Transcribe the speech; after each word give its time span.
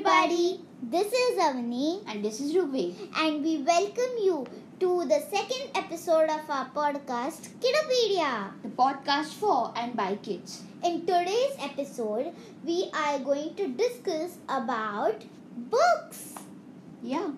everybody. 0.00 0.58
This 0.82 1.12
is 1.12 1.38
Avani 1.38 2.02
And 2.08 2.24
this 2.24 2.40
is 2.40 2.54
Rugved. 2.54 2.94
and 3.16 3.42
we 3.44 3.58
welcome 3.58 4.14
you 4.26 4.46
to 4.80 5.04
the 5.04 5.20
second 5.30 5.72
episode 5.74 6.30
of 6.30 6.48
our 6.48 6.70
podcast 6.70 7.48
Kidopedia. 7.64 8.50
the 8.62 8.68
podcast 8.70 9.34
for 9.34 9.74
and 9.76 9.94
by 9.94 10.14
kids. 10.16 10.62
In 10.82 11.00
today's 11.00 11.54
episode, 11.58 12.32
we 12.64 12.90
are 12.94 13.18
going 13.18 13.54
to 13.56 13.68
discuss 13.68 14.38
about 14.48 15.22
books. 15.54 16.34
Yeah. 17.02 17.32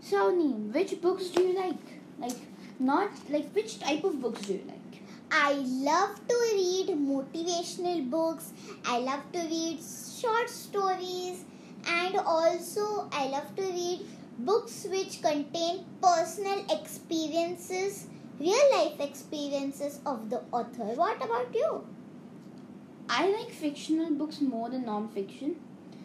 So, 0.00 0.32
Avni, 0.32 0.72
which 0.72 1.00
books 1.00 1.28
do 1.28 1.42
you 1.42 1.54
like? 1.56 1.86
Like, 2.18 2.40
not 2.80 3.10
like 3.30 3.52
which 3.52 3.78
type 3.78 4.02
of 4.02 4.20
books 4.20 4.40
do 4.40 4.54
you 4.54 4.64
like? 4.66 5.02
I 5.30 5.52
love 5.52 6.20
to 6.26 6.34
read 6.52 6.88
motivational 6.88 8.10
books. 8.10 8.52
I 8.84 8.98
love 8.98 9.22
to 9.34 9.38
read 9.38 9.78
short 10.20 10.50
stories 10.50 11.44
and 11.86 12.16
also 12.16 13.08
I 13.12 13.28
love 13.28 13.54
to 13.56 13.62
read 13.62 14.06
books 14.38 14.86
which 14.90 15.22
contain 15.22 15.84
personal 16.02 16.64
experiences, 16.70 18.06
real 18.38 18.70
life 18.72 19.00
experiences 19.00 20.00
of 20.06 20.30
the 20.30 20.42
author. 20.52 20.84
What 21.02 21.16
about 21.16 21.54
you? 21.54 21.84
I 23.08 23.30
like 23.30 23.50
fictional 23.50 24.10
books 24.10 24.40
more 24.40 24.70
than 24.70 24.86
non-fiction. 24.86 25.56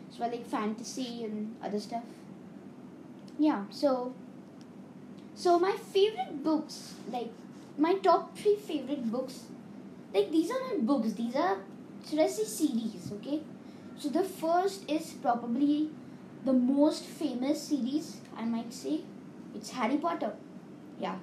So 0.10 0.24
I 0.24 0.30
like 0.30 0.46
fantasy 0.46 1.24
and 1.24 1.56
other 1.64 1.80
stuff. 1.80 2.04
Yeah. 3.40 3.64
So. 3.70 4.14
So 5.36 5.59
my 5.59 5.73
favorite 5.73 6.44
books, 6.44 6.96
like 7.12 7.30
my 7.78 7.94
top 7.96 8.36
three 8.36 8.56
favorite 8.56 9.12
books, 9.12 9.44
like 10.14 10.32
these 10.32 10.50
are 10.50 10.59
not 10.59 10.86
books. 10.86 11.14
These 11.14 11.36
are 11.36 11.58
should 12.09 12.20
I 12.20 12.28
say 12.28 12.44
series? 12.44 13.12
Okay. 13.14 13.42
So 14.00 14.10
the 14.10 14.24
first 14.24 14.90
is 14.90 15.14
probably 15.22 15.90
the 16.46 16.54
most 16.54 17.04
famous 17.04 17.62
series 17.62 18.18
I 18.36 18.46
might 18.46 18.73
say. 18.73 19.02
It's 19.56 19.72
Harry 19.72 19.98
Potter. 19.98 20.34
Yeah. 21.00 21.17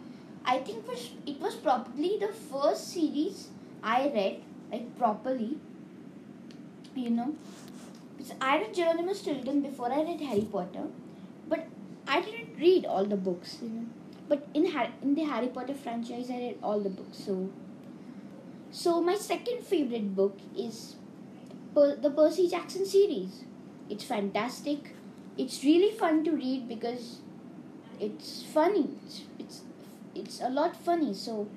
I 0.45 0.59
think 0.59 0.85
it 1.27 1.41
was 1.41 1.55
probably 1.57 2.19
the 2.19 2.29
first 2.33 2.89
series 2.89 3.49
I 3.83 4.09
read 4.15 4.43
like 4.73 4.99
properly. 4.99 5.59
You 6.95 7.11
know, 7.11 7.35
because 8.17 8.33
I 8.41 8.59
read 8.59 8.75
Geronimo 8.75 9.13
Stilton 9.15 9.63
before 9.63 9.93
I 9.93 10.03
read 10.03 10.21
Harry 10.21 10.43
Potter, 10.53 10.85
but 11.49 11.67
I 12.09 12.21
didn't 12.23 12.59
read 12.59 12.87
all 12.87 13.05
the 13.05 13.17
books. 13.17 13.59
You 13.63 13.69
know, 13.71 13.87
but 14.29 14.47
in 14.55 14.67
Har- 14.73 14.93
in 15.03 15.15
the 15.15 15.25
Harry 15.25 15.49
Potter 15.49 15.75
franchise, 15.75 16.31
I 16.31 16.39
read 16.39 16.59
all 16.63 16.81
the 16.81 16.91
books. 16.91 17.19
So, 17.19 17.51
so 18.71 19.01
my 19.01 19.15
second 19.17 19.63
favorite 19.65 20.15
book 20.17 20.39
is 20.57 20.97
per- 21.75 21.97
the 21.97 22.11
Percy 22.11 22.49
Jackson 22.49 22.87
series. 22.87 23.45
It's 23.89 24.05
fantastic. 24.05 24.95
It's 25.37 25.65
really 25.65 25.91
fun 25.97 26.25
to 26.25 26.33
read 26.33 26.69
because 26.69 27.19
it's 28.01 28.43
funny. 28.43 28.91
It's 29.07 29.23
it's, 29.39 29.63
it's 30.15 30.41
a 30.41 30.49
lot 30.49 30.77
funny. 30.77 31.15
So, 31.15 31.49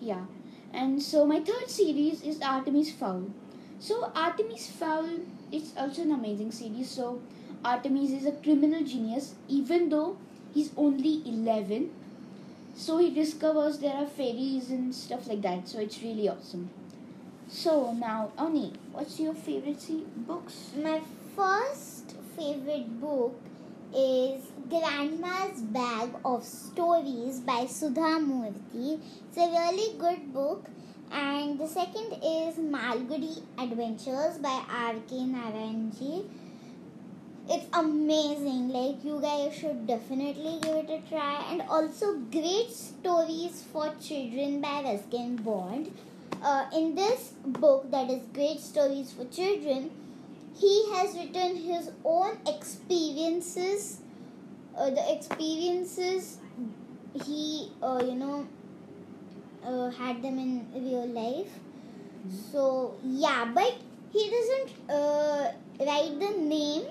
yeah. 0.00 0.24
And 0.72 1.02
so 1.02 1.24
my 1.26 1.40
third 1.40 1.68
series 1.70 2.22
is 2.22 2.40
Artemis 2.42 2.92
Fowl. 2.92 3.30
So 3.78 4.10
Artemis 4.14 4.68
Fowl 4.68 5.08
is 5.52 5.72
also 5.76 6.02
an 6.02 6.12
amazing 6.12 6.50
series. 6.52 6.90
So 6.90 7.20
Artemis 7.64 8.10
is 8.10 8.26
a 8.26 8.32
criminal 8.32 8.82
genius, 8.82 9.34
even 9.48 9.88
though 9.88 10.16
he's 10.52 10.72
only 10.76 11.22
eleven. 11.26 11.90
So 12.74 12.98
he 12.98 13.10
discovers 13.10 13.78
there 13.78 13.94
are 13.94 14.06
fairies 14.06 14.70
and 14.70 14.94
stuff 14.94 15.28
like 15.28 15.42
that. 15.42 15.68
So 15.68 15.78
it's 15.80 16.02
really 16.02 16.28
awesome. 16.28 16.70
So 17.56 17.92
now, 17.92 18.32
Oni, 18.36 18.72
what's 18.90 19.20
your 19.20 19.32
favorite 19.32 19.86
books? 20.26 20.72
My 20.76 21.00
first 21.36 22.16
favorite 22.36 23.00
book 23.00 23.40
is 23.94 24.42
Grandma's 24.68 25.60
Bag 25.60 26.10
of 26.24 26.42
Stories 26.42 27.38
by 27.38 27.66
Sudha 27.66 28.18
Murty. 28.18 28.98
It's 29.28 29.36
a 29.36 29.46
really 29.46 29.96
good 29.96 30.34
book. 30.34 30.66
And 31.12 31.56
the 31.56 31.68
second 31.68 32.14
is 32.24 32.56
Malgudi 32.56 33.40
Adventures 33.56 34.38
by 34.38 34.64
R.K. 34.68 35.14
Narayanji. 35.14 36.26
It's 37.48 37.66
amazing. 37.72 38.70
Like, 38.70 39.04
you 39.04 39.20
guys 39.20 39.54
should 39.54 39.86
definitely 39.86 40.58
give 40.60 40.74
it 40.74 40.90
a 40.90 41.08
try. 41.08 41.46
And 41.52 41.62
also, 41.62 42.16
Great 42.32 42.72
Stories 42.72 43.62
for 43.72 43.94
Children 44.02 44.60
by 44.60 44.82
Ruskin 44.82 45.36
Bond. 45.36 45.92
Uh, 46.44 46.66
in 46.76 46.94
this 46.94 47.32
book, 47.46 47.90
that 47.90 48.10
is 48.10 48.22
Great 48.34 48.60
Stories 48.60 49.12
for 49.12 49.24
Children, 49.24 49.90
he 50.54 50.92
has 50.92 51.16
written 51.16 51.56
his 51.56 51.90
own 52.04 52.36
experiences 52.46 54.00
uh, 54.76 54.90
the 54.90 55.12
experiences 55.12 56.38
he 57.24 57.70
uh, 57.82 58.02
you 58.04 58.14
know 58.14 58.46
uh, 59.64 59.90
had 59.90 60.22
them 60.22 60.38
in 60.38 60.66
real 60.74 61.06
life. 61.06 61.52
So 62.50 62.96
yeah 63.04 63.44
but 63.54 63.74
he 64.12 64.30
doesn't 64.30 64.90
uh, 64.90 65.52
write 65.80 66.18
the 66.18 66.30
name 66.38 66.82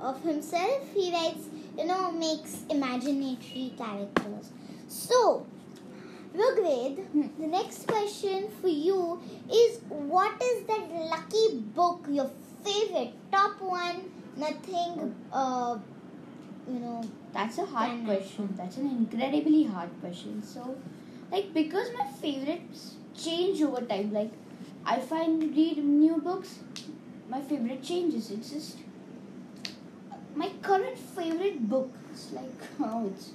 of 0.00 0.22
himself. 0.22 0.82
He 0.94 1.12
writes 1.12 1.48
you 1.76 1.86
know 1.86 2.12
makes 2.12 2.64
imaginary 2.70 3.72
characters. 3.76 4.50
So 4.88 5.46
Rugved, 6.38 7.00
the 7.38 7.46
next 7.46 7.86
question 7.86 8.48
for 8.60 8.68
you 8.68 9.20
is 9.52 9.80
what 9.88 10.40
is 10.42 10.66
that 10.66 10.88
lucky 11.10 11.58
book, 11.74 12.06
your 12.08 12.30
favorite, 12.64 13.12
top 13.32 13.60
one, 13.60 14.10
nothing, 14.36 15.14
uh, 15.32 15.76
you 16.68 16.78
know, 16.80 17.02
That's 17.32 17.58
a 17.58 17.66
hard 17.66 18.04
question. 18.04 18.54
That's 18.56 18.76
an 18.78 18.86
incredibly 18.86 19.64
hard 19.64 19.90
question. 20.00 20.42
So, 20.42 20.76
like, 21.30 21.52
because 21.54 21.88
my 21.98 22.06
favorites 22.20 22.94
change 23.16 23.62
over 23.62 23.80
time. 23.82 24.12
Like, 24.12 24.32
I 24.84 24.98
find 24.98 25.42
read 25.56 25.78
new 25.84 26.16
books, 26.18 26.58
my 27.28 27.40
favorite 27.40 27.82
changes. 27.82 28.30
It's 28.30 28.50
just 28.50 28.78
my 30.34 30.50
current 30.62 30.98
favorite 30.98 31.68
book. 31.68 31.90
It's 32.12 32.32
like 32.32 32.62
oh, 32.80 33.06
it's. 33.08 33.30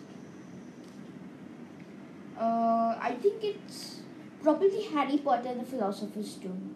Uh, 2.40 2.96
I 3.00 3.16
think 3.22 3.44
it's 3.44 4.02
probably 4.42 4.84
Harry 4.84 5.18
Potter 5.18 5.54
the 5.54 5.64
Philosopher's 5.64 6.32
Stone. 6.32 6.76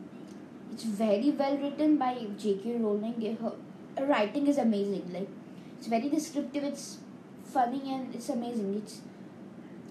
It's 0.71 0.83
very 0.83 1.31
well 1.31 1.57
written 1.57 1.97
by 1.97 2.15
J.K. 2.37 2.77
Rowling. 2.77 3.37
Her, 3.41 3.53
her 3.97 4.05
writing 4.05 4.47
is 4.47 4.57
amazing. 4.57 5.11
Like, 5.11 5.29
it's 5.77 5.87
very 5.87 6.09
descriptive. 6.09 6.63
It's 6.63 6.97
funny 7.43 7.93
and 7.93 8.13
it's 8.13 8.29
amazing. 8.29 8.75
It's 8.75 9.01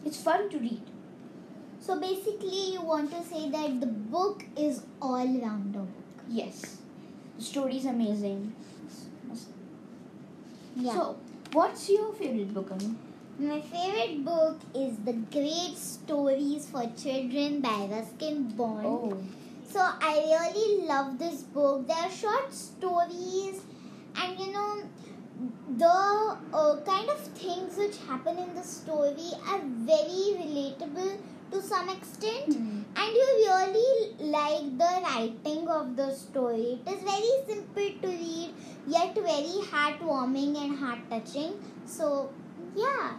it's 0.04 0.22
fun 0.22 0.48
to 0.50 0.58
read. 0.58 0.92
so 1.84 1.94
basically 2.00 2.60
you 2.72 2.82
want 2.88 3.10
to 3.14 3.22
say 3.30 3.40
that 3.54 3.80
the 3.80 3.86
book 3.86 4.44
is 4.56 4.82
all 5.02 5.32
rounder 5.42 5.80
book. 5.80 6.24
Yes, 6.28 6.78
the 7.38 7.44
story 7.44 7.78
is 7.78 7.86
amazing. 7.86 8.54
Yeah. 10.76 10.92
So, 10.92 11.16
what's 11.52 11.88
your 11.88 12.12
favorite 12.12 12.52
book? 12.52 12.70
Anu? 12.72 12.94
My 13.38 13.60
favorite 13.60 14.24
book 14.24 14.58
is 14.74 14.96
The 15.04 15.12
Great 15.12 15.76
Stories 15.76 16.66
for 16.68 16.84
Children 16.96 17.60
by 17.60 17.86
Ruskin 17.90 18.48
Bond. 18.56 18.86
Oh, 18.86 19.18
So 19.68 19.80
I 19.80 20.14
really 20.30 20.86
love 20.86 21.18
this 21.18 21.42
book. 21.42 21.86
There 21.86 21.96
are 21.96 22.10
short 22.10 22.52
stories, 22.52 23.60
and 24.16 24.38
you 24.40 24.52
know, 24.52 24.82
the 25.76 26.36
uh, 26.54 26.76
kind 26.86 27.10
of 27.10 27.18
things 27.42 27.76
which 27.76 27.98
happen 28.08 28.38
in 28.38 28.54
the 28.54 28.62
story 28.62 29.30
are 29.48 29.60
very 29.92 30.24
relatable 30.42 31.18
to 31.50 31.60
some 31.62 31.90
extent, 31.90 32.54
Hmm. 32.54 32.80
and 33.02 33.20
you 33.20 33.26
really 33.42 34.30
like 34.36 34.78
the 34.78 34.92
writing 35.04 35.68
of 35.68 35.94
the 35.96 36.08
story. 36.14 36.80
It 36.86 36.90
is 36.96 37.02
very 37.02 37.36
simple 37.52 37.92
to 38.02 38.08
read, 38.08 38.54
yet 38.86 39.14
very 39.14 39.60
heartwarming 39.74 40.56
and 40.64 40.78
heart 40.78 41.00
touching. 41.10 41.52
So, 41.84 42.30
yeah. 42.76 43.12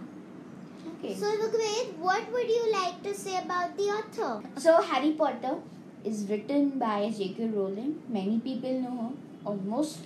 okay. 0.92 1.14
So, 1.16 1.28
Rugved, 1.44 1.98
what 2.00 2.32
would 2.32 2.50
you 2.50 2.72
like 2.74 3.02
to 3.04 3.14
say 3.14 3.38
about 3.44 3.78
the 3.78 3.84
author? 3.98 4.42
So, 4.58 4.82
Harry 4.82 5.12
Potter 5.14 5.56
is 6.04 6.26
written 6.30 6.70
by 6.80 7.10
J.K. 7.18 7.48
Rowling. 7.48 8.02
Many 8.08 8.40
people 8.40 8.72
know 8.82 8.98
her, 9.04 9.10
almost 9.46 10.00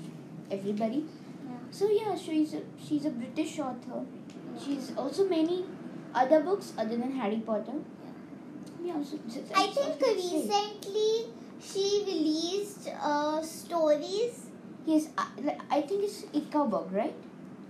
everybody. 0.50 1.06
Yeah. 1.45 1.57
So 1.71 1.89
yeah, 1.89 2.15
she's 2.15 2.53
a, 2.53 2.62
she's 2.88 3.06
a 3.06 3.09
British 3.12 3.59
author. 3.59 4.03
She's 4.63 4.92
also 4.98 5.27
many 5.30 5.65
other 6.13 6.42
books 6.42 6.74
other 6.77 6.98
than 6.98 7.12
Harry 7.12 7.38
Potter. 7.45 7.74
Yeah, 8.83 9.01
so, 9.03 9.18
so- 9.27 9.42
so- 9.48 9.56
I 9.56 9.68
think 9.68 10.01
recently 10.01 11.27
she 11.62 12.03
released 12.06 12.89
uh, 13.01 13.42
stories. 13.42 14.48
Yes, 14.86 15.09
I, 15.18 15.27
I 15.69 15.81
think 15.81 16.03
it's 16.03 16.24
Ickabog, 16.33 16.92
right? 16.92 17.13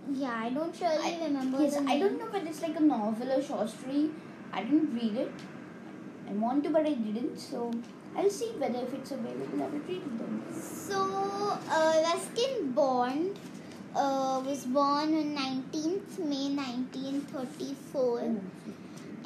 Yeah, 0.09 0.35
I 0.45 0.49
don't 0.49 0.79
really 0.81 1.15
I- 1.15 1.25
remember. 1.25 1.61
Yes, 1.61 1.77
I 1.77 1.99
don't 1.99 2.17
know 2.19 2.25
whether 2.25 2.47
it's 2.47 2.61
like 2.61 2.77
a 2.77 2.83
novel 2.83 3.31
or 3.31 3.41
short 3.41 3.69
story. 3.69 4.09
I 4.51 4.63
didn't 4.63 4.93
read 4.93 5.15
it. 5.15 5.31
I 6.29 6.33
want 6.33 6.63
to, 6.63 6.69
but 6.69 6.85
I 6.85 6.93
didn't. 6.93 7.37
So 7.37 7.71
I'll 8.15 8.29
see 8.29 8.51
whether 8.57 8.79
if 8.79 8.93
it's 8.93 9.11
available. 9.11 9.63
I 9.63 9.67
will 9.67 9.79
read 9.79 10.01
it 10.01 10.17
then. 10.17 10.43
So, 10.53 11.57
uh, 11.69 12.01
Ruskin 12.03 12.71
Bond 12.71 13.39
uh, 13.95 14.41
was 14.45 14.65
born 14.65 15.13
on 15.13 15.35
19th 15.35 16.19
May 16.19 16.49
1934 16.55 18.19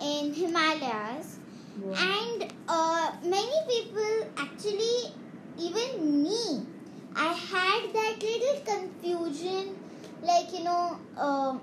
in 0.02 0.34
Himalayas. 0.34 1.40
Wow. 1.82 1.94
And 1.98 2.54
uh, 2.68 3.12
many 3.24 3.60
people, 3.68 4.28
actually, 4.38 5.14
even 5.60 6.24
me, 6.24 6.66
I 7.16 7.34
had 7.34 7.94
that 7.94 8.16
little 8.22 8.62
confusion. 8.66 9.76
Like, 10.26 10.54
you 10.54 10.64
know, 10.64 10.98
uh, 11.18 11.58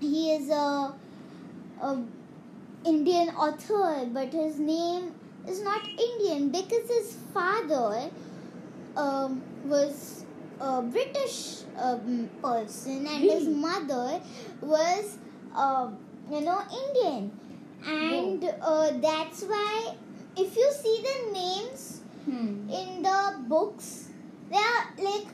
he 0.00 0.32
is 0.32 0.50
a, 0.50 0.94
a 1.82 2.04
Indian 2.84 3.28
author, 3.30 4.06
but 4.12 4.32
his 4.32 4.58
name 4.58 5.12
is 5.48 5.62
not 5.62 5.82
Indian 5.98 6.50
because 6.50 6.88
his 6.88 7.14
father 7.34 8.10
um, 8.96 9.42
was 9.64 10.24
a 10.60 10.82
British 10.82 11.64
um, 11.76 12.30
person 12.42 13.06
and 13.06 13.24
his 13.24 13.48
mother 13.48 14.20
was, 14.60 15.18
uh, 15.56 15.90
you 16.30 16.40
know, 16.42 16.60
Indian. 16.84 17.32
And 17.86 18.44
uh, 18.62 18.90
that's 19.00 19.42
why, 19.42 19.94
if 20.36 20.56
you 20.56 20.72
see 20.82 21.02
the 21.08 21.32
names 21.32 22.00
Hmm. 22.24 22.68
in 22.70 23.02
the 23.02 23.34
books, 23.48 24.10
they 24.50 24.56
are 24.56 24.84
like 24.98 25.28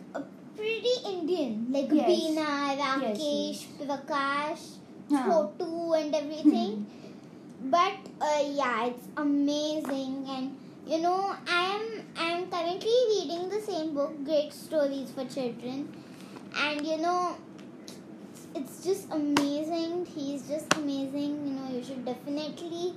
pretty 0.57 0.95
Indian, 1.13 1.67
like 1.71 1.91
Yes. 1.93 2.09
Beena, 2.11 2.77
Yes, 2.77 3.19
Rakesh, 3.19 3.61
Prakash, 3.81 4.65
Huh. 5.11 5.23
Chotu, 5.25 6.01
and 6.01 6.15
everything. 6.15 6.87
But 7.63 7.95
uh, 8.21 8.43
yeah, 8.61 8.87
it's 8.87 9.07
amazing, 9.17 10.25
and 10.29 10.57
you 10.87 10.99
know, 11.01 11.35
I 11.47 11.63
am 11.77 11.87
I 12.17 12.31
am 12.39 12.47
currently 12.51 12.99
reading 13.15 13.49
the 13.49 13.61
same 13.61 13.95
book, 13.95 14.13
Great 14.25 14.53
Stories 14.53 15.11
for 15.11 15.25
Children, 15.25 15.89
and 16.65 16.87
you 16.87 16.99
know, 16.99 17.37
it's 18.55 18.85
just 18.85 19.11
amazing. 19.11 20.07
He's 20.07 20.43
just 20.49 20.73
amazing. 20.77 21.47
You 21.47 21.55
know, 21.55 21.69
you 21.77 21.83
should 21.83 22.05
definitely 22.05 22.95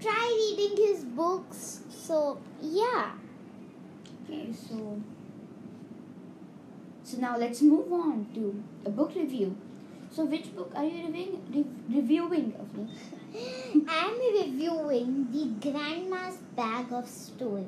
try 0.00 0.24
reading 0.42 0.76
his 0.86 1.04
books. 1.04 1.80
So 1.90 2.38
yeah. 2.60 3.12
Okay, 4.24 4.52
so 4.52 5.00
so 7.08 7.16
now 7.16 7.38
let's 7.38 7.62
move 7.62 7.90
on 7.90 8.26
to 8.34 8.62
a 8.84 8.90
book 8.90 9.14
review. 9.16 9.56
So 10.10 10.26
which 10.26 10.54
book 10.54 10.72
are 10.76 10.84
you 10.84 11.06
reviewing? 11.06 11.40
Re- 11.54 11.96
reviewing 11.96 12.54
of 12.60 12.74
me? 12.76 13.84
I'm 13.88 14.18
reviewing 14.34 15.28
the 15.32 15.70
Grandma's 15.70 16.36
Bag 16.54 16.92
of 16.92 17.08
Stories. 17.08 17.66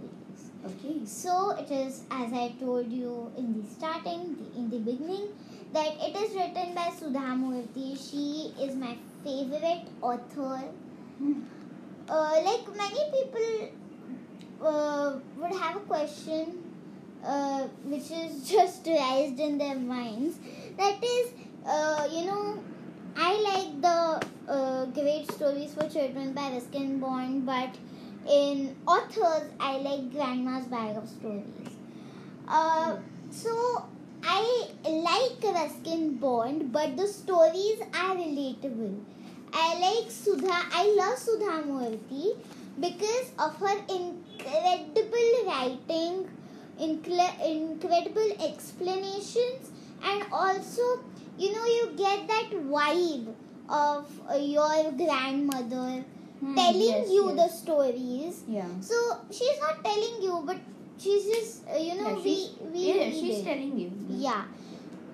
Okay. 0.66 1.06
So 1.06 1.52
it 1.52 1.70
is, 1.70 2.02
as 2.10 2.34
I 2.34 2.54
told 2.60 2.92
you 2.92 3.32
in 3.38 3.58
the 3.58 3.66
starting, 3.66 4.36
the, 4.36 4.58
in 4.58 4.68
the 4.68 4.78
beginning, 4.78 5.28
that 5.72 5.94
it 6.00 6.14
is 6.16 6.34
written 6.34 6.74
by 6.74 6.90
Sudha 6.98 7.34
Murty. 7.34 7.96
She 7.96 8.52
is 8.60 8.76
my 8.76 8.94
favorite 9.24 9.86
author. 10.02 10.64
Hmm. 11.16 11.44
Uh, 12.06 12.42
like 12.44 12.76
many 12.76 13.00
people 13.10 14.66
uh, 14.66 15.18
would 15.38 15.54
have 15.54 15.76
a 15.76 15.80
question 15.80 16.69
uh, 17.24 17.62
which 17.84 18.10
is 18.10 18.48
just 18.50 18.86
raised 18.86 19.40
in 19.40 19.58
their 19.58 19.76
minds. 19.76 20.38
That 20.76 21.02
is, 21.02 21.32
uh, 21.66 22.08
you 22.10 22.26
know, 22.26 22.62
I 23.16 23.32
like 23.42 23.80
the 23.82 24.52
uh, 24.52 24.84
great 24.86 25.30
stories 25.30 25.74
for 25.74 25.88
children 25.88 26.32
by 26.32 26.50
Ruskin 26.52 27.00
Bond, 27.00 27.44
but 27.44 27.76
in 28.28 28.76
authors, 28.86 29.50
I 29.58 29.78
like 29.78 30.12
Grandma's 30.12 30.66
Bag 30.66 30.96
of 30.96 31.08
Stories. 31.08 31.76
Uh, 32.46 32.96
so 33.30 33.84
I 34.22 34.68
like 34.86 35.54
Ruskin 35.54 36.16
Bond, 36.16 36.72
but 36.72 36.96
the 36.96 37.06
stories 37.06 37.80
are 37.94 38.16
relatable. 38.16 39.00
I 39.52 39.78
like 39.78 40.10
Sudha. 40.10 40.48
I 40.72 40.94
love 40.96 41.18
Sudha 41.18 41.64
Murty 41.66 42.32
because 42.78 43.32
of 43.38 43.56
her 43.56 43.76
incredible 43.88 45.46
writing, 45.46 46.28
incredible 46.80 48.30
explanations, 48.48 49.70
and 50.02 50.24
also, 50.32 50.82
you 51.38 51.52
know, 51.52 51.64
you 51.76 51.92
get 51.96 52.26
that 52.28 52.50
vibe 52.52 53.34
of 53.68 54.06
uh, 54.30 54.36
your 54.36 54.92
grandmother 54.92 56.04
Hmm, 56.40 56.54
telling 56.56 56.80
yes, 56.80 57.10
you 57.14 57.24
yes. 57.28 57.36
the 57.38 57.48
stories. 57.54 58.42
Yeah. 58.48 58.68
So 58.80 58.94
she's 59.30 59.58
not 59.60 59.84
telling 59.84 60.22
you, 60.22 60.42
but 60.46 60.56
she's 60.98 61.24
just 61.32 61.68
uh, 61.68 61.76
you 61.76 61.94
know 62.00 62.08
Yeah, 62.16 62.24
we 62.24 62.36
we 62.72 62.80
yeah, 62.88 63.10
she's 63.10 63.40
it. 63.40 63.44
telling 63.44 63.78
you. 63.78 63.90
Yeah, 64.08 64.44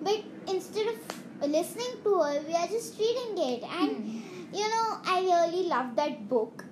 but 0.01 0.23
instead 0.55 0.87
of 0.95 1.51
listening 1.51 1.95
to 2.05 2.15
her, 2.23 2.43
we 2.47 2.55
are 2.55 2.69
just 2.69 2.99
reading 2.99 3.35
it, 3.51 3.65
and 3.81 3.91
Hmm. 3.97 4.57
you 4.61 4.69
know 4.75 4.87
I 5.17 5.19
really 5.33 5.65
love 5.75 5.97
that 5.97 6.29
book, 6.29 6.65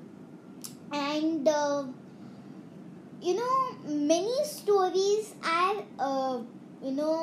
and 0.93 1.49
uh, 1.49 1.85
you 3.29 3.35
know 3.41 3.57
many 4.13 4.37
stories 4.45 5.35
are 5.45 5.77
uh, 5.99 6.39
you 6.83 6.93
know 6.93 7.17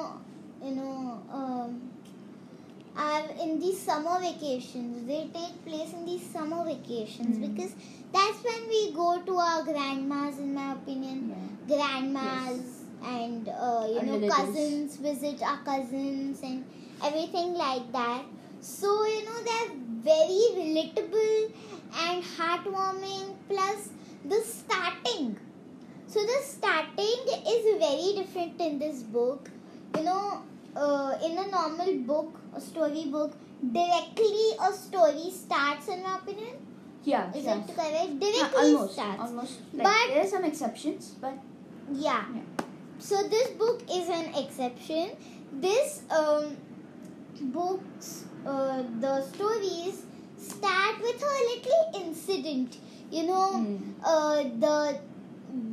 you 0.64 0.76
know. 0.76 1.22
Um, 1.32 1.82
are 2.96 3.24
in 3.42 3.60
these 3.60 3.80
summer 3.80 4.20
vacations. 4.20 5.08
They 5.08 5.30
take 5.34 5.64
place 5.66 5.94
in 5.94 6.06
these 6.06 6.26
summer 6.34 6.64
vacations 6.66 7.38
Mm. 7.38 7.42
because 7.48 7.74
that's 8.16 8.44
when 8.50 8.68
we 8.74 8.82
go 8.98 9.08
to 9.30 9.36
our 9.46 9.64
grandmas, 9.64 10.40
in 10.40 10.54
my 10.54 10.74
opinion. 10.74 11.22
Yeah. 11.32 11.76
Grandmas 11.76 12.60
and 13.14 13.48
uh, 13.50 13.88
you 13.92 14.00
Our 14.00 14.06
know 14.06 14.18
relatives. 14.20 14.36
cousins 14.36 14.98
visit 15.08 15.42
our 15.52 15.60
cousins 15.70 16.42
and 16.44 16.66
everything 17.10 17.54
like 17.54 17.92
that. 17.94 18.24
So 18.62 18.92
you 19.14 19.22
know 19.30 19.40
they're 19.50 19.72
very 20.10 20.44
relatable 20.64 21.54
and 22.08 22.24
heartwarming. 22.36 23.34
Plus 23.50 23.90
the 24.26 24.42
starting. 24.56 25.38
So 26.12 26.20
the 26.30 26.40
starting 26.44 27.22
is 27.56 27.64
very 27.80 28.14
different 28.16 28.60
in 28.60 28.80
this 28.80 29.02
book. 29.02 29.50
You 29.98 30.04
know, 30.04 30.42
uh, 30.76 31.14
in 31.24 31.38
a 31.38 31.48
normal 31.48 31.94
book, 32.10 32.40
a 32.54 32.60
story 32.60 33.06
book, 33.06 33.34
directly 33.78 34.48
a 34.68 34.74
story 34.74 35.32
starts. 35.32 35.88
In 35.88 36.04
my 36.04 36.18
opinion, 36.18 36.58
Yeah. 37.04 37.32
is 37.34 37.46
sure. 37.46 37.54
it 37.60 37.76
correct? 37.78 38.20
Directly 38.24 38.74
almost. 38.74 38.94
starts. 38.94 39.22
Almost. 39.22 39.60
Like, 39.74 39.84
But- 39.88 40.08
there 40.14 40.24
are 40.26 40.32
some 40.36 40.44
exceptions, 40.52 41.12
but 41.22 41.34
Yeah. 41.92 42.26
Yeah. 42.36 42.66
So 43.00 43.24
this 43.36 43.48
book 43.62 43.82
is 44.00 44.10
an 44.10 44.36
exception. 44.42 45.12
This 45.68 46.02
um, 46.18 46.58
books, 47.56 48.26
uh, 48.46 48.84
the 49.06 49.22
stories 49.30 50.04
start 50.50 51.02
with 51.08 51.24
a 51.32 51.38
little 51.52 52.02
incident. 52.04 52.78
You 53.12 53.24
know, 53.32 53.48
Hmm. 53.54 53.78
uh, 54.04 54.44
the 54.66 54.76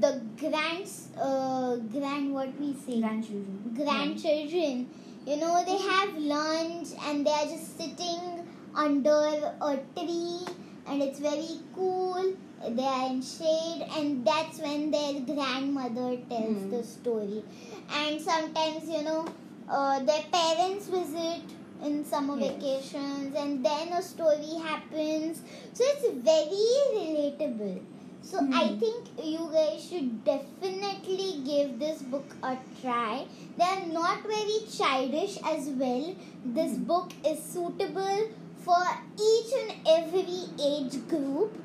the 0.00 0.22
grands, 0.38 1.08
uh, 1.20 1.76
grand 1.76 2.32
what 2.32 2.58
we 2.58 2.74
say, 2.74 3.00
grandchildren. 3.00 3.72
grandchildren. 3.74 4.86
You 5.26 5.36
know, 5.36 5.62
they 5.64 5.76
have 5.78 6.16
lunch 6.16 6.88
and 7.06 7.26
they 7.26 7.30
are 7.30 7.44
just 7.46 7.76
sitting 7.76 8.44
under 8.74 9.52
a 9.60 9.78
tree 9.96 10.46
and 10.86 11.02
it's 11.02 11.18
very 11.18 11.60
cool. 11.74 12.32
They 12.68 12.82
are 12.82 13.10
in 13.10 13.22
shade, 13.22 13.86
and 13.96 14.26
that's 14.26 14.58
when 14.58 14.90
their 14.90 15.20
grandmother 15.20 16.16
tells 16.28 16.62
Hmm. 16.64 16.70
the 16.70 16.82
story. 16.82 17.44
And 17.94 18.20
sometimes, 18.20 18.88
you 18.88 19.02
know, 19.04 19.24
uh, 19.68 20.00
their 20.00 20.24
parents 20.32 20.88
visit 20.88 21.42
in 21.84 22.04
summer 22.04 22.36
Yes. 22.36 22.50
vacations, 22.54 23.36
and 23.44 23.64
then 23.64 23.92
a 23.92 24.02
story 24.02 24.54
happens. 24.66 25.42
So 25.72 25.84
it's 25.92 26.08
very 26.32 26.66
relatable. 26.96 27.80
So 28.30 28.38
I 28.38 28.64
Hmm. 28.68 28.78
think 28.80 29.08
you 29.30 29.44
guys 29.52 29.84
should 29.84 30.08
definitely 30.24 31.28
give 31.46 31.70
this 31.82 32.02
book 32.14 32.34
a 32.50 32.56
try. 32.80 33.26
They 33.56 33.68
are 33.76 33.86
not 33.94 34.26
very 34.32 34.58
childish 34.76 35.38
as 35.52 35.70
well. 35.84 36.06
This 36.58 36.76
Hmm. 36.76 36.84
book 36.92 37.14
is 37.32 37.42
suitable 37.54 38.20
for 38.68 38.82
each 39.30 39.54
and 39.62 39.72
every 39.96 40.40
age 40.72 40.98
group. 41.14 41.58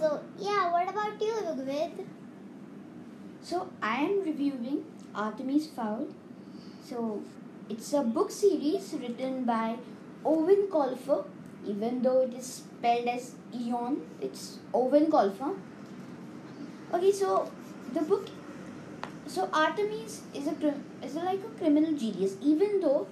So 0.00 0.12
yeah, 0.48 0.72
what 0.76 0.94
about 0.96 1.26
you, 1.28 1.36
Rugved? 1.50 2.06
So 3.40 3.68
I 3.82 3.96
am 4.04 4.22
reviewing 4.24 4.84
Artemis 5.14 5.66
Fowl. 5.68 6.06
So 6.88 7.22
it's 7.68 7.92
a 7.92 8.02
book 8.02 8.30
series 8.30 8.92
written 8.94 9.44
by 9.44 9.76
Owen 10.24 10.68
Colfer. 10.72 11.24
Even 11.66 12.02
though 12.02 12.20
it 12.22 12.34
is 12.34 12.46
spelled 12.46 13.08
as 13.08 13.34
Eon, 13.54 14.02
it's 14.20 14.58
Owen 14.74 15.06
Colfer. 15.10 15.54
Okay, 16.96 17.12
so 17.12 17.50
the 17.92 18.00
book. 18.00 18.28
So 19.26 19.48
Artemis 19.52 20.22
is 20.34 20.46
a 20.46 20.74
is 21.04 21.16
a, 21.16 21.20
like 21.20 21.40
a 21.48 21.52
criminal 21.58 21.92
genius. 21.92 22.36
Even 22.40 22.80
though 22.80 23.06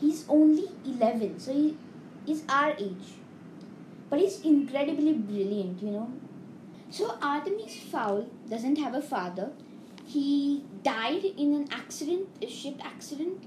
he's 0.00 0.24
only 0.28 0.68
eleven, 0.84 1.38
so 1.38 1.52
he 1.52 1.76
is 2.26 2.44
our 2.48 2.70
age, 2.78 3.10
but 4.08 4.20
he's 4.20 4.40
incredibly 4.52 5.12
brilliant. 5.12 5.82
You 5.82 5.90
know. 5.96 6.12
So 6.90 7.16
Artemis 7.22 7.76
Fowl 7.92 8.26
doesn't 8.48 8.76
have 8.86 8.94
a 8.94 9.02
father. 9.02 9.50
he 10.10 10.64
died 10.82 11.24
in 11.24 11.54
an 11.54 11.68
accident, 11.70 12.28
a 12.42 12.48
ship 12.48 12.80
accident. 12.84 13.44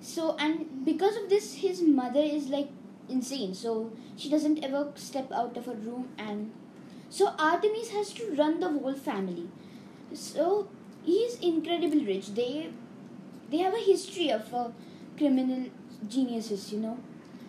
So 0.00 0.36
and 0.38 0.84
because 0.84 1.16
of 1.16 1.28
this, 1.28 1.54
his 1.54 1.82
mother 1.82 2.20
is 2.20 2.48
like 2.48 2.68
insane. 3.08 3.54
So 3.54 3.90
she 4.16 4.30
doesn't 4.30 4.64
ever 4.64 4.92
step 4.94 5.32
out 5.32 5.56
of 5.56 5.66
her 5.66 5.74
room, 5.74 6.08
and 6.18 6.52
so 7.10 7.32
Artemis 7.38 7.90
has 7.90 8.12
to 8.14 8.34
run 8.36 8.60
the 8.60 8.68
whole 8.68 8.94
family. 8.94 9.48
So 10.14 10.68
he's 11.04 11.38
incredibly 11.40 12.04
rich. 12.06 12.28
They 12.34 12.70
they 13.50 13.58
have 13.58 13.74
a 13.74 13.84
history 13.90 14.30
of 14.30 14.52
uh, 14.54 14.68
criminal 15.16 15.68
geniuses, 16.08 16.72
you 16.72 16.80
know. 16.80 16.98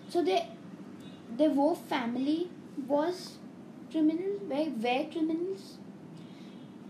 So 0.09 0.23
they 0.23 0.47
their 1.37 1.53
whole 1.53 1.75
family 1.75 2.49
was 2.87 3.33
criminal, 3.91 4.39
were, 4.49 4.65
were 4.87 5.05
criminals. 5.11 5.77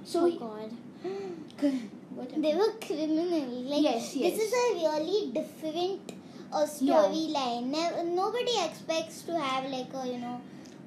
So 0.04 0.22
oh 0.22 0.26
he- 0.26 0.38
God. 0.38 0.72
what 2.16 2.42
They 2.42 2.56
were 2.56 2.72
criminal. 2.86 3.50
Like 3.72 3.84
Yes, 3.84 4.16
yes. 4.16 4.34
this 4.38 4.48
is 4.48 4.54
a 4.54 4.76
really 4.76 5.32
different 5.32 6.14
uh, 6.52 6.66
Yeah. 6.82 6.96
storyline. 6.96 7.66
Ne- 7.76 8.04
nobody 8.16 8.56
expects 8.66 9.22
to 9.24 9.40
have 9.40 9.70
like 9.70 9.94
a 9.94 10.08
you 10.08 10.18
know 10.20 10.42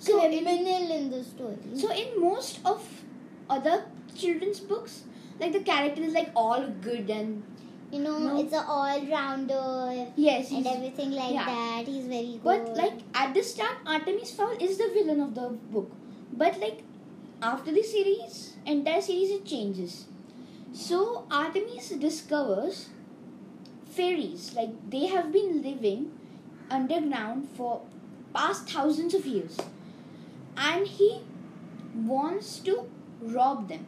So 0.06 0.18
in- 0.25 0.32
criminal 0.44 0.90
in 0.99 1.11
the 1.11 1.23
story. 1.25 1.59
So 1.82 1.90
in 2.02 2.21
most 2.21 2.61
of 2.64 2.87
other 3.49 3.85
children's 4.16 4.61
books, 4.61 5.02
like 5.40 5.52
the 5.52 5.61
character 5.61 6.02
is 6.02 6.12
like 6.12 6.30
all 6.35 6.66
good 6.88 7.11
and 7.11 7.42
you 7.92 8.00
know, 8.00 8.18
No. 8.18 8.40
it's 8.40 8.54
a 8.54 8.62
all 8.75 9.00
rounder 9.06 10.06
yes, 10.16 10.50
and 10.50 10.66
everything 10.66 11.11
like 11.12 11.35
yeah. 11.35 11.44
that. 11.44 11.87
He's 11.87 12.06
very 12.06 12.40
good. 12.42 12.44
but 12.44 12.76
like 12.76 13.00
at 13.14 13.35
the 13.35 13.42
start, 13.42 13.76
Artemis 13.87 14.32
Fowl 14.32 14.56
is 14.68 14.78
the 14.78 14.88
villain 14.94 15.21
of 15.21 15.35
the 15.35 15.49
book. 15.76 15.90
But 16.32 16.59
like 16.59 16.82
after 17.42 17.71
the 17.73 17.82
series, 17.82 18.54
entire 18.66 19.00
series, 19.02 19.30
it 19.30 19.44
changes. 19.44 20.06
So 20.73 21.26
Artemis 21.30 21.90
discovers 21.90 22.88
fairies. 23.90 24.52
Like 24.54 24.73
they 24.90 25.06
have 25.06 25.32
been 25.32 25.62
living 25.62 26.12
underground 26.71 27.49
for 27.56 27.82
past 28.35 28.71
thousands 28.71 29.14
of 29.14 29.26
years, 29.26 29.59
and 30.56 30.87
he 30.87 31.21
wants 31.94 32.59
to 32.61 32.88
rob 33.21 33.68
them. 33.68 33.87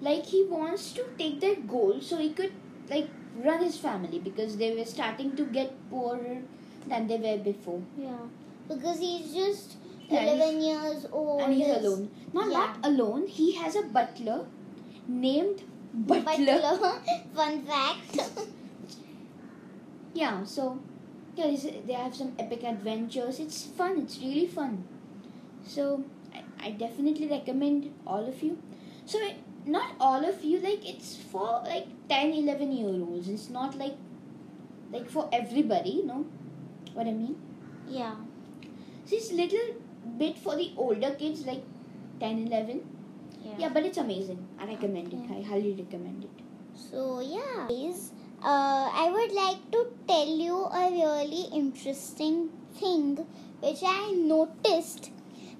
Like 0.00 0.26
he 0.26 0.44
wants 0.44 0.92
to 0.92 1.04
take 1.18 1.40
their 1.40 1.54
gold 1.56 2.02
so 2.02 2.16
he 2.18 2.32
could 2.32 2.52
like 2.90 3.08
run 3.44 3.62
his 3.62 3.76
family 3.78 4.18
because 4.18 4.56
they 4.56 4.74
were 4.74 4.84
starting 4.84 5.36
to 5.36 5.44
get 5.44 5.72
poorer 5.90 6.38
than 6.88 7.06
they 7.06 7.18
were 7.18 7.38
before. 7.42 7.80
yeah, 7.96 8.18
because 8.68 8.98
he's 8.98 9.32
just 9.34 9.76
Yeah, 10.08 10.20
he's- 10.20 10.34
eleven 10.36 10.60
years 10.62 11.06
old. 11.12 11.40
and 11.42 11.54
he's 11.54 11.68
alone. 11.76 12.10
Not 12.32 12.50
yeah. 12.50 12.58
not 12.58 12.78
alone. 12.92 13.26
He 13.26 13.52
has 13.60 13.76
a 13.76 13.82
butler 13.82 14.46
named 15.06 15.62
Butler. 15.94 16.24
Butler. 16.60 16.92
Fun 17.34 17.62
fact. 17.62 18.18
Yeah. 20.14 20.44
So 20.44 20.78
yeah, 21.36 21.54
they 21.86 21.92
have 21.94 22.14
some 22.14 22.32
epic 22.38 22.62
adventures. 22.64 23.40
It's 23.40 23.64
fun. 23.64 23.98
It's 23.98 24.18
really 24.18 24.46
fun. 24.46 24.84
So 25.64 26.04
I, 26.34 26.68
I 26.68 26.70
definitely 26.72 27.28
recommend 27.28 27.92
all 28.06 28.26
of 28.26 28.42
you. 28.42 28.58
So 29.06 29.18
it, 29.18 29.36
not 29.66 29.94
all 30.00 30.24
of 30.24 30.44
you. 30.44 30.60
Like 30.60 30.88
it's 30.88 31.16
for 31.16 31.62
like 31.64 31.86
10, 32.08 32.32
11 32.32 32.72
year 32.72 32.86
olds. 32.88 33.28
It's 33.28 33.50
not 33.50 33.76
like 33.78 33.96
like 34.90 35.08
for 35.08 35.28
everybody. 35.32 35.90
You 35.90 36.06
know 36.06 36.26
what 36.94 37.06
I 37.06 37.12
mean? 37.12 37.36
yeah. 37.88 38.14
So 39.04 39.16
it's 39.16 39.32
little 39.32 39.74
bit 40.18 40.38
for 40.38 40.56
the 40.56 40.72
older 40.76 41.10
kids, 41.14 41.44
like 41.44 41.62
10, 42.20 42.46
11. 42.46 42.80
Yeah. 43.44 43.52
Yeah, 43.58 43.68
but 43.70 43.84
it's 43.84 43.98
amazing. 43.98 44.46
I 44.58 44.66
recommend 44.66 45.12
it. 45.12 45.18
I 45.30 45.42
highly 45.42 45.72
recommend 45.72 46.24
it. 46.24 46.30
So 46.74 47.20
yeah, 47.20 47.66
guys, 47.68 48.12
uh, 48.42 48.88
I 48.92 49.10
would 49.12 49.32
like 49.32 49.70
to 49.72 49.92
tell 50.06 50.26
you 50.26 50.64
a 50.66 50.90
really 50.90 51.48
interesting 51.52 52.50
thing 52.74 53.26
which 53.60 53.82
I 53.84 54.12
noticed 54.12 55.10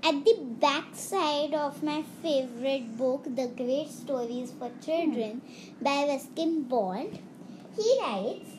at 0.02 0.24
the 0.24 0.34
back 0.60 0.94
side 0.94 1.54
of 1.54 1.82
my 1.82 2.02
favorite 2.22 2.96
book, 2.96 3.24
The 3.24 3.48
Great 3.48 3.88
Stories 3.88 4.52
for 4.52 4.70
Children 4.84 5.42
by 5.80 6.06
Ruskin 6.08 6.64
Bond. 6.64 7.18
He 7.76 7.88
writes, 8.02 8.50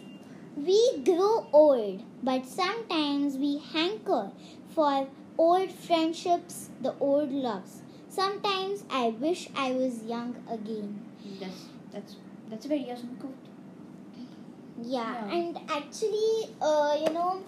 "We 0.56 0.80
grow 1.10 1.48
old, 1.54 2.04
but 2.24 2.46
sometimes 2.48 3.38
we 3.38 3.52
hanker 3.60 4.32
for 4.78 5.08
old 5.38 5.72
friendships, 5.72 6.70
the 6.82 6.96
old 7.00 7.32
loves. 7.32 7.82
Sometimes 8.10 8.84
I 8.90 9.10
wish 9.28 9.50
I 9.56 9.72
was 9.74 10.04
young 10.16 10.36
again." 10.60 10.92
That's 11.40 11.68
that's 11.94 12.16
that's 12.50 12.66
a 12.66 12.70
very 12.70 12.92
awesome 12.92 13.16
quote. 13.18 13.52
Yeah, 14.82 15.14
Yeah. 15.14 15.36
and 15.36 15.60
actually, 15.70 16.50
uh, 16.62 16.98
you 17.00 17.12
know, 17.14 17.42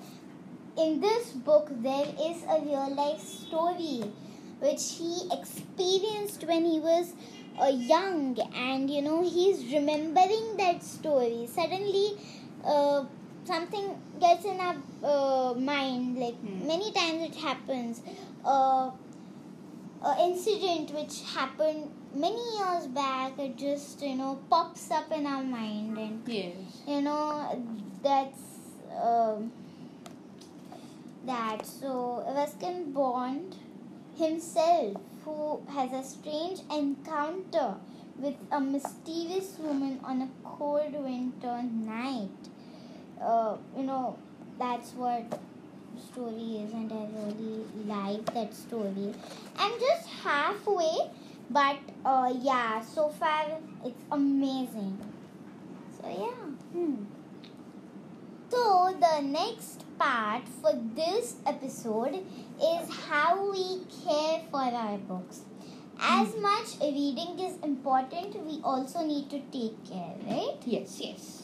in 0.78 1.00
this 1.00 1.32
book 1.32 1.70
there 1.82 2.08
is 2.30 2.44
a 2.50 2.62
real 2.62 2.94
life 2.96 3.20
story 3.22 4.04
which 4.60 4.84
he 4.98 5.28
experienced 5.32 6.44
when 6.46 6.66
he 6.66 6.80
was 6.80 7.14
uh, 7.62 7.68
young, 7.68 8.38
and 8.56 8.90
you 8.90 9.02
know, 9.02 9.22
he's 9.24 9.72
remembering 9.74 10.58
that 10.58 10.84
story. 10.84 11.48
Suddenly, 11.50 12.18
uh, 12.66 13.06
something 13.46 13.96
gets 14.20 14.44
in 14.46 14.60
our 14.60 14.76
uh, 15.04 15.54
mind, 15.54 16.18
like 16.20 16.36
Hmm. 16.36 16.68
many 16.68 16.92
times 16.92 17.24
it 17.30 17.36
happens. 17.36 18.02
Uh, 18.44 18.92
a 20.04 20.16
incident 20.20 20.92
which 20.94 21.22
happened 21.34 21.90
many 22.14 22.44
years 22.58 22.88
back, 22.88 23.38
it 23.40 23.58
just 23.58 24.02
you 24.02 24.16
know 24.16 24.40
pops 24.50 24.92
up 24.92 25.12
in 25.12 25.26
our 25.26 25.44
mind 25.44 25.98
and 25.98 26.22
Yes. 26.28 26.54
you 26.88 27.02
know 27.02 27.64
that's 28.04 28.44
um, 29.02 29.52
that. 31.26 31.66
So 31.66 32.24
Ruskin 32.36 32.92
Bond 32.92 33.56
himself 34.18 34.98
who 35.24 35.62
has 35.70 35.92
a 35.92 36.04
strange 36.08 36.60
encounter 36.72 37.76
with 38.18 38.36
a 38.52 38.60
mysterious 38.60 39.58
woman 39.60 40.00
on 40.04 40.22
a 40.22 40.30
cold 40.44 40.94
winter 40.94 41.64
night. 41.64 42.30
Uh, 43.22 43.58
you 43.78 43.84
know 43.84 44.18
that's 44.60 44.92
what 44.94 45.40
story 46.12 46.64
is 46.64 46.72
and 46.74 46.92
I 46.92 47.08
really 47.18 47.66
like 47.88 48.34
that 48.34 48.54
story. 48.54 49.14
I'm 49.58 49.80
just 49.80 50.08
halfway 50.10 50.96
but 51.50 51.78
uh, 52.06 52.34
yeah 52.42 52.82
so 52.82 53.10
far 53.10 53.46
it's 53.84 54.02
amazing. 54.12 54.98
So 56.02 56.10
yeah. 56.10 56.46
Hmm. 56.74 57.06
so, 58.50 58.96
the 59.00 59.22
next 59.22 59.85
part 59.98 60.48
for 60.62 60.74
this 60.96 61.36
episode 61.46 62.16
is 62.62 62.90
how 63.10 63.52
we 63.52 63.82
care 64.04 64.42
for 64.52 64.64
our 64.64 64.98
books. 64.98 65.42
As 66.00 66.36
much 66.38 66.80
reading 66.82 67.40
is 67.40 67.58
important, 67.64 68.36
we 68.46 68.60
also 68.64 69.06
need 69.06 69.30
to 69.30 69.40
take 69.52 69.84
care, 69.90 70.16
right? 70.28 70.58
Yes. 70.66 71.00
Yes. 71.02 71.44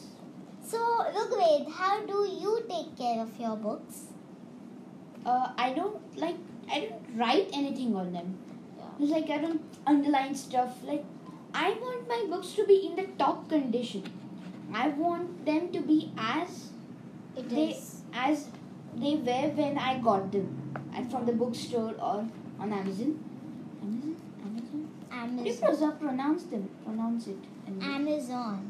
So, 0.64 0.78
Rugved, 1.14 1.70
how 1.72 2.00
do 2.06 2.26
you 2.40 2.64
take 2.68 2.96
care 2.96 3.20
of 3.22 3.38
your 3.38 3.56
books? 3.56 4.06
Uh, 5.24 5.48
I 5.56 5.72
don't 5.72 6.16
like. 6.18 6.36
I 6.70 6.80
don't 6.86 7.18
write 7.18 7.48
anything 7.52 7.94
on 7.96 8.12
them. 8.12 8.36
Yeah. 8.78 9.14
Like 9.14 9.30
I 9.30 9.38
don't 9.38 9.62
underline 9.86 10.34
stuff. 10.34 10.82
Like 10.84 11.04
I 11.54 11.70
want 11.84 12.08
my 12.08 12.24
books 12.28 12.52
to 12.54 12.66
be 12.66 12.78
in 12.86 12.96
the 12.96 13.06
top 13.22 13.48
condition. 13.48 14.04
I 14.72 14.88
want 14.88 15.44
them 15.46 15.70
to 15.72 15.80
be 15.80 16.12
as 16.18 16.68
It 17.36 17.48
they 17.50 17.68
is. 17.70 17.91
As 18.14 18.48
they 18.96 19.16
were 19.16 19.48
when 19.60 19.78
I 19.78 19.98
got 19.98 20.30
them, 20.32 20.74
and 20.94 21.10
from 21.10 21.26
the 21.26 21.32
bookstore 21.32 21.94
or 21.98 22.26
on 22.60 22.72
Amazon. 22.72 23.18
Amazon. 23.82 24.16
Amazon. 25.12 25.44
Do 25.44 25.50
you 25.50 25.56
Amazon. 25.56 25.96
pronounce- 25.96 25.98
pronounce 26.00 26.42
them? 26.44 26.68
Pronounce 26.84 27.26
it. 27.26 27.38
Amazon. 27.80 28.68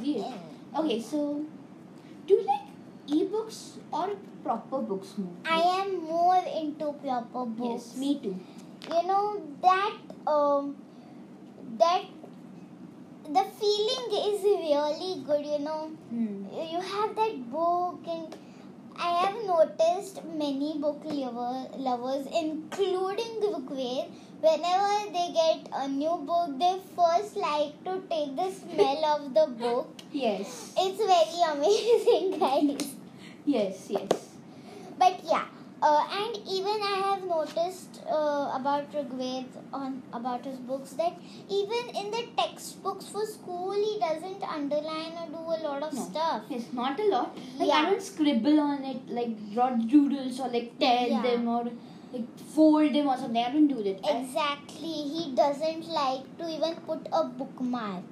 weird. 0.00 0.24
Okay, 0.78 1.00
so 1.00 1.44
do 2.26 2.34
you 2.34 2.42
like 2.46 2.66
ebooks 3.08 3.76
or 3.92 4.10
proper 4.44 4.78
books 4.78 5.14
more? 5.18 5.32
I 5.44 5.60
am 5.82 5.96
more 6.04 6.42
into 6.60 6.92
proper 7.04 7.44
books. 7.46 7.94
Yes, 7.94 7.96
me 7.96 8.18
too. 8.22 8.36
you 8.90 9.02
know 9.06 9.40
that 9.62 9.96
um 10.26 10.76
that 11.78 12.04
the 13.36 13.44
feeling 13.60 14.06
is 14.28 14.42
really 14.42 15.22
good 15.28 15.44
you 15.52 15.58
know 15.66 15.80
Hmm. 16.10 16.36
you 16.72 16.80
have 16.92 17.10
that 17.18 17.34
book 17.54 18.06
and 18.14 18.36
i 19.08 19.10
have 19.22 19.36
noticed 19.48 20.20
many 20.42 20.70
book 20.84 21.02
lover, 21.04 21.66
lovers 21.88 22.26
including 22.42 23.34
Rugved, 23.42 24.08
whenever 24.40 24.94
they 25.16 25.26
get 25.40 25.68
a 25.82 25.88
new 25.88 26.16
book 26.30 26.58
they 26.62 26.72
first 26.96 27.36
like 27.36 27.74
to 27.84 28.00
take 28.14 28.34
the 28.40 28.50
smell 28.60 29.04
of 29.14 29.34
the 29.34 29.46
book 29.62 29.88
Yes. 30.12 30.72
it's 30.78 31.04
very 31.12 31.42
amazing 31.52 32.38
guys 32.44 32.94
Yes, 33.44 33.86
yes. 33.90 34.08
but 34.98 35.20
yeah 35.24 35.46
uh, 35.82 36.04
and 36.20 36.36
even 36.56 36.78
I 36.92 36.96
have 37.08 37.22
noticed 37.28 38.00
uh, 38.10 38.52
about 38.58 38.92
Rigved 38.92 39.56
on 39.72 40.02
about 40.12 40.44
his 40.44 40.58
books 40.58 40.90
that 40.92 41.14
even 41.48 41.84
in 42.00 42.10
the 42.10 42.22
textbooks 42.36 43.06
for 43.08 43.24
school 43.26 43.72
he 43.72 43.98
doesn't 44.00 44.42
underline 44.42 45.12
or 45.22 45.26
do 45.36 45.42
a 45.56 45.58
lot 45.68 45.82
of 45.82 45.92
No. 45.94 46.04
stuff. 46.10 46.42
Yes, 46.48 46.64
not 46.72 46.98
a 46.98 47.08
lot. 47.14 47.36
Like 47.58 47.68
Yeah. 47.68 47.74
I 47.74 47.90
don't 47.90 48.02
scribble 48.02 48.60
on 48.60 48.84
it, 48.84 49.08
like 49.08 49.36
draw 49.52 49.70
doodles 49.70 50.40
or 50.40 50.48
like 50.48 50.78
tear 50.78 51.06
Yeah. 51.08 51.22
them 51.22 51.46
or 51.48 51.64
like 52.12 52.28
fold 52.54 52.94
them 52.94 53.06
or 53.08 53.16
something. 53.16 53.44
I 53.44 53.52
don't 53.52 53.68
do 53.68 53.82
that. 53.84 54.00
Exactly, 54.16 54.96
he 55.14 55.34
doesn't 55.34 55.86
like 55.88 56.24
to 56.38 56.48
even 56.56 56.74
put 56.86 57.06
a 57.12 57.24
bookmark. 57.24 58.04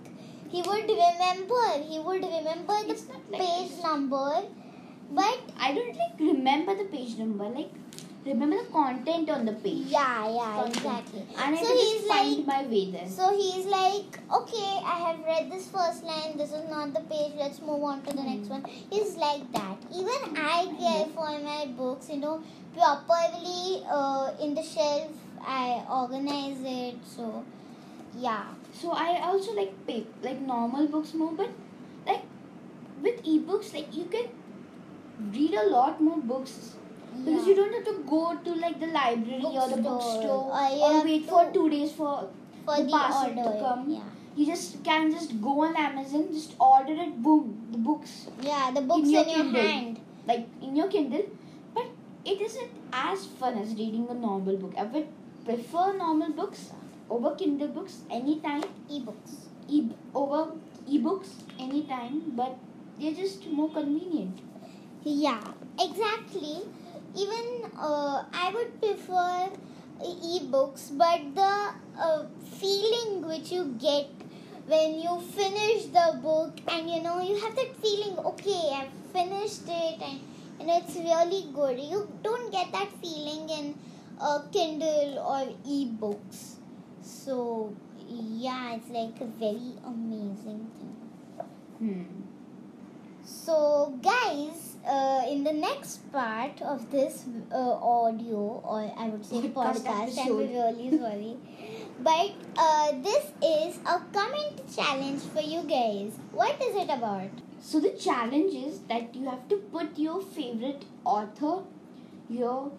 He 0.48 0.62
would 0.62 0.88
remember. 0.88 1.64
He 1.90 1.98
would 1.98 2.22
remember 2.22 2.76
the 2.86 2.92
It's 2.92 3.08
not 3.08 3.22
like 3.30 3.40
page 3.40 3.70
this. 3.70 3.82
number, 3.82 4.42
but 5.10 5.40
I 5.58 5.74
don't 5.74 5.96
like 5.96 6.18
remember 6.20 6.74
the 6.74 6.84
page 6.84 7.16
number. 7.18 7.44
Like 7.48 7.70
remember 8.24 8.56
the 8.62 8.68
content 8.70 9.30
on 9.30 9.44
the 9.44 9.52
page. 9.52 9.86
yeah, 9.86 10.28
yeah, 10.28 10.52
Content. 10.62 10.76
exactly. 10.76 11.26
And 11.38 11.56
I 11.56 11.62
So 11.62 11.66
can 11.68 11.76
he's 11.76 12.08
like- 12.08 12.46
my 12.46 12.62
way 12.66 12.90
there. 12.90 13.08
So 13.08 13.36
he's 13.36 13.66
like, 13.66 14.18
okay, 14.40 14.80
I 14.84 14.96
have 15.06 15.20
read 15.24 15.50
this 15.52 15.68
first 15.68 16.02
line. 16.04 16.36
This 16.36 16.52
is 16.52 16.68
not 16.68 16.92
the 16.92 17.00
page. 17.00 17.32
Let's 17.38 17.60
move 17.60 17.82
on 17.84 18.02
to 18.02 18.16
the 18.16 18.22
Hmm. 18.22 18.34
next 18.34 18.48
one. 18.48 18.64
He's 18.90 19.16
like 19.16 19.50
that. 19.52 19.76
Even 19.94 20.36
I 20.36 20.66
care 20.80 21.06
for 21.14 21.28
my 21.50 21.66
books, 21.78 22.10
you 22.10 22.18
know, 22.18 22.42
properly 22.76 23.84
uh, 23.88 24.32
in 24.40 24.54
the 24.54 24.62
shelf. 24.62 25.10
I 25.46 25.84
organize 25.88 26.58
it. 26.64 26.96
So, 27.06 27.44
yeah. 28.18 28.46
So 28.72 28.90
I 28.90 29.20
also 29.22 29.52
like 29.54 29.72
pay, 29.86 30.04
like 30.22 30.40
normal 30.40 30.88
books 30.88 31.14
more, 31.14 31.32
but 31.32 31.50
like 32.06 32.22
with 33.02 33.22
ebooks, 33.24 33.72
like 33.72 33.94
you 33.96 34.06
can 34.06 34.26
read 35.32 35.54
a 35.54 35.66
lot 35.70 36.00
more 36.00 36.18
books 36.32 36.54
because 37.24 37.42
Yeah. 37.42 37.48
you 37.50 37.54
don't 37.58 37.74
have 37.78 37.84
to 37.90 37.94
go 38.10 38.22
to 38.46 38.54
like 38.64 38.78
the 38.80 38.88
library 38.96 39.42
or 39.62 39.68
the 39.68 39.80
Bookstore. 39.86 40.30
Or 40.30 40.50
oh, 40.62 40.98
or 40.98 41.04
wait 41.04 41.24
for 41.28 41.44
two 41.56 41.68
days 41.70 41.92
for 41.92 42.12
for 42.64 42.76
the 42.76 42.84
the, 42.84 42.90
parcel 42.90 43.30
order. 43.30 43.50
to 43.52 43.60
come. 43.64 43.84
Yeah. 43.90 44.12
You 44.36 44.46
just 44.46 44.82
can 44.84 45.10
just 45.10 45.40
go 45.40 45.52
on 45.66 45.76
Amazon, 45.82 46.26
just 46.32 46.54
order 46.60 46.92
it, 47.04 47.22
boom, 47.22 47.52
the 47.72 47.78
books 47.78 48.16
Yeah, 48.42 48.70
the 48.74 48.82
books 48.82 49.02
in 49.08 49.10
your 49.10 49.24
your, 49.24 49.36
Kindle. 49.36 49.62
hand. 49.62 50.00
like 50.26 50.46
in 50.62 50.76
your 50.76 50.88
Kindle, 50.88 51.24
but 51.74 51.86
it 52.32 52.40
isn't 52.48 52.70
as 52.92 53.24
fun 53.42 53.56
as 53.62 53.70
reading 53.80 54.06
a 54.10 54.14
normal 54.14 54.56
book. 54.64 54.74
I 54.76 54.84
would 54.84 55.08
prefer 55.46 55.86
normal 55.96 56.32
books 56.42 56.70
over 57.08 57.34
Kindle 57.36 57.68
books 57.68 58.00
anytime, 58.10 58.64
Ebooks. 58.90 59.36
e- 59.68 59.88
over 60.14 60.52
ebooks 60.96 61.30
anytime, 61.58 62.20
but 62.40 62.58
they're 63.00 63.14
just 63.14 63.46
more 63.48 63.70
convenient. 63.70 64.40
Yeah, 65.06 65.40
exactly. 65.78 66.62
Even 67.16 67.70
uh, 67.78 68.24
I 68.32 68.50
would 68.52 68.80
prefer 68.80 69.48
e-books, 70.04 70.90
but 70.90 71.20
the 71.34 71.74
uh, 71.96 72.24
feeling 72.58 73.24
which 73.24 73.52
you 73.52 73.76
get 73.78 74.08
when 74.66 74.98
you 74.98 75.20
finish 75.20 75.84
the 75.86 76.18
book 76.20 76.58
and 76.66 76.90
you 76.90 77.00
know 77.02 77.20
you 77.20 77.36
have 77.40 77.54
that 77.54 77.76
feeling, 77.76 78.18
okay, 78.18 78.72
I've 78.74 79.12
finished 79.12 79.68
it 79.68 80.02
and 80.02 80.18
you 80.58 80.66
know 80.66 80.76
it's 80.78 80.96
really 80.96 81.46
good. 81.54 81.78
You 81.78 82.08
don't 82.24 82.50
get 82.50 82.72
that 82.72 82.90
feeling 83.00 83.48
in 83.48 83.74
uh, 84.20 84.40
Kindle 84.52 85.20
or 85.20 85.48
e-books. 85.64 86.56
So 87.02 87.72
yeah, 88.08 88.74
it's 88.74 88.90
like 88.90 89.20
a 89.20 89.26
very 89.26 89.74
amazing 89.86 90.66
thing. 90.76 90.96
Hmm. 91.78 92.22
So, 93.24 93.98
guys, 94.02 94.65
uh, 94.86 95.22
in 95.28 95.44
the 95.44 95.52
next 95.52 96.10
part 96.12 96.60
of 96.62 96.90
this 96.90 97.24
uh, 97.52 97.72
audio, 97.74 98.38
or 98.64 98.92
I 98.96 99.08
would 99.08 99.24
say 99.24 99.36
Podcast 99.48 99.84
podcast, 99.84 100.18
I'm 100.18 100.36
really 100.38 100.98
sorry. 101.04 101.36
But 102.00 102.32
uh, 102.56 102.92
this 103.02 103.24
is 103.42 103.78
a 103.86 104.00
comment 104.12 104.62
challenge 104.74 105.22
for 105.34 105.40
you 105.40 105.62
guys. 105.62 106.12
What 106.32 106.60
is 106.62 106.76
it 106.76 106.90
about? 106.90 107.30
So 107.60 107.80
the 107.80 107.90
challenge 107.90 108.54
is 108.54 108.80
that 108.88 109.14
you 109.14 109.24
have 109.28 109.48
to 109.48 109.56
put 109.56 109.98
your 109.98 110.20
favorite 110.22 110.84
author, 111.04 111.62
your 112.28 112.70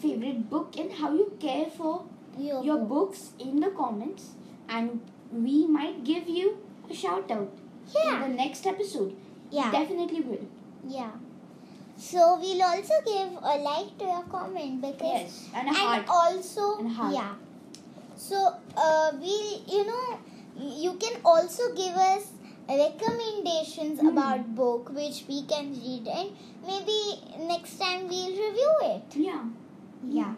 favorite 0.00 0.48
book, 0.50 0.76
and 0.78 0.92
how 0.92 1.12
you 1.12 1.32
care 1.40 1.66
for 1.66 2.04
your 2.38 2.78
books 2.78 3.30
in 3.38 3.60
the 3.60 3.70
comments, 3.70 4.30
and 4.68 5.00
we 5.32 5.66
might 5.66 6.04
give 6.04 6.28
you 6.28 6.58
a 6.90 6.94
shout 6.94 7.30
out 7.30 7.50
Yeah. 7.94 8.24
in 8.24 8.30
the 8.30 8.36
next 8.36 8.66
episode. 8.66 9.16
Yeah. 9.50 9.70
Definitely 9.70 10.20
will. 10.20 10.46
Yeah. 10.86 11.12
So 11.96 12.38
we'll 12.40 12.62
also 12.62 12.94
give 13.06 13.32
a 13.42 13.56
like 13.58 13.96
to 13.98 14.04
your 14.04 14.22
comment 14.24 14.80
because 14.80 15.00
Yes, 15.02 15.48
and 15.54 15.68
a 15.68 15.80
and 15.80 16.04
also 16.08 16.78
And 16.78 16.90
yeah 17.12 17.34
so 18.16 18.54
uh, 18.76 19.12
we 19.20 19.62
you 19.68 19.84
know 19.86 20.18
you 20.56 20.94
can 20.94 21.20
also 21.24 21.64
give 21.74 21.94
us 21.96 22.30
recommendations 22.68 24.00
Hmm. 24.00 24.08
about 24.08 24.54
book 24.54 24.90
which 24.98 25.24
we 25.28 25.42
can 25.44 25.72
read 25.72 26.06
and 26.08 26.30
maybe 26.66 26.98
next 27.52 27.78
time 27.78 28.08
we'll 28.08 28.30
review 28.44 28.74
it 28.82 29.16
Yeah. 29.16 29.42
yeah 30.18 30.34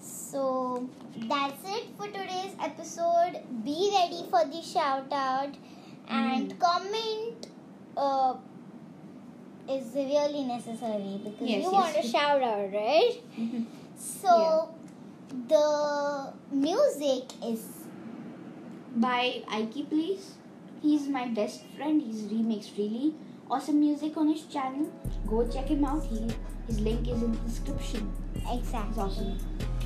so 0.00 0.88
that's 1.28 1.68
it 1.76 1.84
for 1.96 2.06
today's 2.08 2.56
episode 2.60 3.38
be 3.64 3.90
ready 3.94 4.24
for 4.30 4.44
the 4.44 4.62
shout 4.62 5.12
out 5.12 5.54
and 6.08 6.52
Hmm. 6.52 6.58
comment 6.58 7.46
uh, 7.96 8.34
is 9.68 9.94
really 9.94 10.44
necessary 10.44 11.20
because 11.24 11.48
Yes, 11.48 11.64
you 11.64 11.70
yes. 11.70 11.72
want 11.72 11.94
to 11.96 12.02
shout 12.06 12.42
out 12.42 12.72
right 12.72 13.14
so 13.98 14.74
the 15.48 16.32
music 16.52 17.24
is 17.44 17.64
By 18.96 19.42
Ike 19.48 19.88
Please. 19.88 20.34
He's 20.82 21.08
my 21.08 21.26
best 21.28 21.62
friend. 21.76 22.00
He's 22.00 22.22
remakes 22.30 22.70
really 22.78 23.14
awesome 23.50 23.80
music 23.80 24.16
on 24.16 24.28
his 24.28 24.42
channel. 24.42 24.92
Go 25.26 25.46
check 25.48 25.66
him 25.68 25.84
out. 25.84 26.04
He 26.04 26.28
his 26.66 26.80
link 26.80 27.08
is 27.08 27.22
in 27.22 27.32
the 27.32 27.38
description. 27.38 28.12
It's 28.34 28.68
exactly. 28.68 29.02
awesome. 29.02 29.38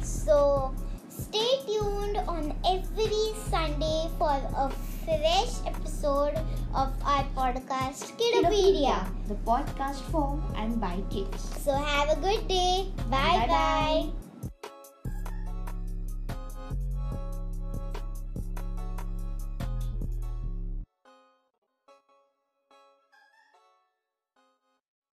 So 0.02 0.74
stay 1.08 1.48
tuned 1.66 2.18
on 2.18 2.52
every 2.66 3.24
Sunday 3.48 4.08
for 4.18 4.30
a 4.30 4.70
fresh 5.08 5.64
episode 5.64 6.36
of 6.76 6.92
our 7.00 7.24
podcast 7.32 8.12
Kidopedia. 8.20 9.08
The 9.28 9.40
podcast 9.48 10.04
for 10.12 10.36
and 10.56 10.76
by 10.80 11.00
kids. 11.08 11.40
So 11.64 11.72
have 11.72 12.10
a 12.12 12.20
good 12.20 12.46
day. 12.46 12.92
Bye 13.08 13.48
Bye-bye. 13.48 14.12
bye. 14.12 14.27